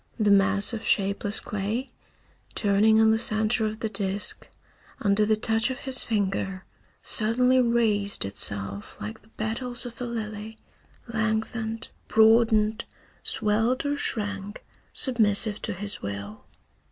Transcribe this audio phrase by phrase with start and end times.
[0.19, 1.91] The mass of shapeless clay,
[2.55, 4.47] turning on the center of the disk,
[4.99, 6.65] under the touch of his finger,
[7.03, 10.57] suddenly raised itself like the petals of a lily,
[11.07, 12.83] lengthened, broadened,
[13.21, 16.45] swelled or shrank, submissive to his will.